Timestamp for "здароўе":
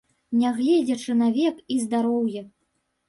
1.85-2.41